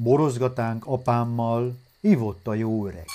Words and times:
Borozgatánk 0.00 0.86
apámmal, 0.86 1.78
ivott 2.00 2.46
a 2.46 2.54
jó 2.54 2.86
öreg. 2.86 3.06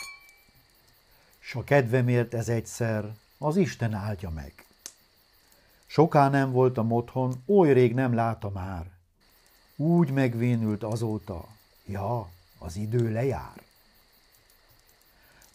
S 1.40 1.56
a 1.56 1.64
kedvemért 1.64 2.34
ez 2.34 2.50
egyszer, 2.50 3.16
az 3.38 3.56
Isten 3.58 3.94
áldja 3.94 4.30
meg. 4.30 4.66
Soká 5.86 6.30
nem 6.30 6.52
voltam 6.52 6.92
otthon, 6.92 7.44
oly 7.46 7.74
rég 7.74 7.94
nem 7.94 8.14
látta 8.14 8.50
már. 8.50 8.86
Úgy 9.76 10.12
megvénült 10.12 10.84
azóta, 10.84 11.48
ja, 11.86 12.30
az 12.58 12.76
idő 12.76 13.12
lejár. 13.12 13.62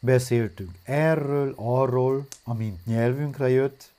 Beszéltünk 0.00 0.78
erről, 0.82 1.54
arról, 1.56 2.26
amint 2.44 2.86
nyelvünkre 2.86 3.48
jött, 3.48 3.92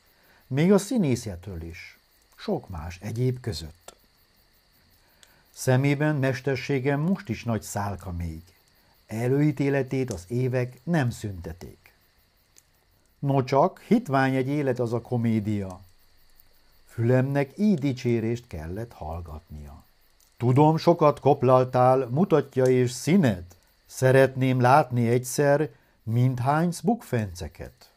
még 0.48 0.72
a 0.72 0.78
színészetről 0.78 1.62
is, 1.62 1.98
sok 2.36 2.70
más 2.70 3.00
egyéb 3.02 3.40
között. 3.40 3.96
Szemében 5.60 6.16
mesterségem 6.16 7.00
most 7.00 7.30
is 7.30 7.44
nagy 7.44 7.62
szálka 7.62 8.12
még. 8.12 8.42
Előítéletét 9.08 10.14
az 10.14 10.26
évek 10.28 10.80
nem 10.84 11.10
szünteték. 11.10 11.94
No 13.20 13.44
csak, 13.44 13.80
hitvány 13.80 14.36
egy 14.36 14.48
élet 14.48 14.80
az 14.80 14.94
a 14.94 15.02
komédia. 15.02 15.82
Fülemnek 16.86 17.58
így 17.58 17.80
dicsérést 17.80 18.48
kellett 18.48 18.94
hallgatnia. 18.94 19.84
Tudom, 20.38 20.78
sokat 20.78 21.20
koplaltál, 21.20 22.08
mutatja 22.08 22.66
és 22.66 22.92
színed. 22.92 23.44
Szeretném 23.86 24.62
látni 24.62 25.08
egyszer 25.08 25.70
mindhánysz 26.04 26.80
bukfenceket. 26.80 27.92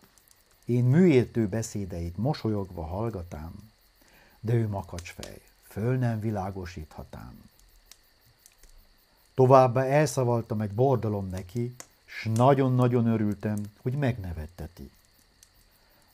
Én 0.65 0.85
műértő 0.85 1.49
beszédeit 1.49 2.17
mosolyogva 2.17 2.85
hallgatám, 2.85 3.53
de 4.41 4.53
ő 4.53 4.69
makacsfej, 4.69 5.41
föl 5.63 5.97
nem 5.97 6.21
világosíthatám. 6.21 7.51
Továbbá 9.35 9.85
elszavaltam 9.85 10.61
egy 10.61 10.71
bordalom 10.71 11.29
neki, 11.29 11.75
s 12.05 12.29
nagyon-nagyon 12.35 13.07
örültem, 13.07 13.63
hogy 13.83 13.93
megnevetteti. 13.93 14.91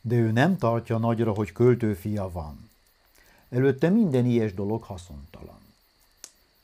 De 0.01 0.15
ő 0.15 0.31
nem 0.31 0.57
tartja 0.59 0.99
nagyra, 0.99 1.33
hogy 1.33 1.53
költőfia 1.53 2.31
van. 2.31 2.71
Előtte 3.49 3.89
minden 3.89 4.27
ilyes 4.27 4.55
dolog 4.55 4.83
haszontalan. 4.83 5.61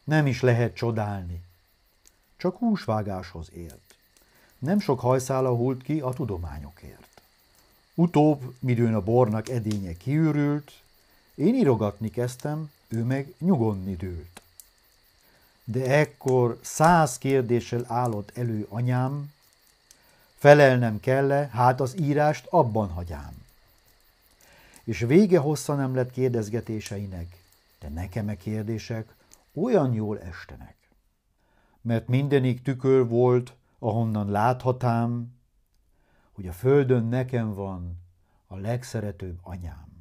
Nem 0.05 0.27
is 0.27 0.41
lehet 0.41 0.75
csodálni. 0.75 1.43
Csak 2.37 2.57
húsvágáshoz 2.57 3.51
ért. 3.53 3.97
Nem 4.59 4.81
sok 4.81 5.01
hajszála 5.01 5.55
hult 5.55 5.83
ki 5.83 6.01
a 6.01 6.13
tudományokért. 6.13 7.23
Utóbb, 7.95 8.55
midőn 8.59 8.95
a 8.95 9.01
bornak 9.01 9.49
edénye 9.49 9.93
kiürült, 9.93 10.73
én 11.35 11.55
írogatni 11.55 12.11
kezdtem, 12.11 12.71
ő 12.89 13.03
meg 13.03 13.35
nyugodni 13.39 13.97
dőlt. 13.97 14.34
De 15.65 15.98
ekkor 15.98 16.59
száz 16.62 17.19
kérdéssel 17.19 17.84
állott 17.89 18.31
elő 18.34 18.67
anyám, 18.69 19.33
felelnem 20.34 21.01
kelle, 21.01 21.48
hát 21.53 21.81
az 21.81 22.01
írást 22.01 22.47
abban 22.51 22.89
hagyám. 22.89 23.43
És 24.85 24.98
vége 24.98 25.39
hossza 25.39 25.75
nem 25.75 25.95
lett 25.95 26.11
kérdezgetéseinek, 26.11 27.39
de 27.81 27.89
nekem 27.89 28.29
e 28.29 28.37
kérdések 28.37 29.15
olyan 29.55 29.92
jól 29.92 30.20
estenek. 30.20 30.77
Mert 31.81 32.09
mindenik 32.09 32.62
tükör 32.62 33.09
volt, 33.09 33.53
ahonnan 33.79 34.31
láthatám, 34.31 35.35
hogy 36.33 36.48
a 36.48 36.53
földön 36.53 37.05
nekem 37.05 37.55
van 37.55 37.97
a 38.47 38.57
legszeretőbb 38.57 39.39
anyám. 39.42 39.94